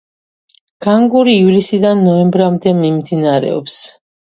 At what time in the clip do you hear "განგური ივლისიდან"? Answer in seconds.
0.85-2.03